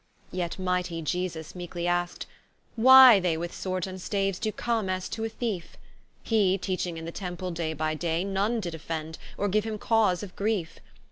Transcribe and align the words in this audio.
Yet 0.31 0.57
mighty 0.57 0.95
IE 0.95 1.25
S 1.27 1.33
V 1.33 1.39
S 1.41 1.53
meekely 1.53 1.85
ask'd, 1.85 2.25
Why 2.75 3.19
they 3.19 3.37
With 3.37 3.53
Swords 3.53 3.85
and 3.85 4.01
Staves 4.01 4.39
doe 4.39 4.51
come 4.51 4.89
as 4.89 5.07
to 5.09 5.23
a 5.25 5.29
Thiefe? 5.29 5.77
Hee 6.23 6.57
teaching 6.57 6.97
in 6.97 7.05
the 7.05 7.11
Temple 7.11 7.51
day 7.51 7.73
by 7.73 7.93
day 7.93 8.23
None 8.23 8.59
did 8.61 8.73
offend, 8.73 9.19
or 9.37 9.47
give 9.47 9.63
him 9.63 9.77
cause 9.77 10.23
of 10.23 10.35
griefe. 10.35 10.79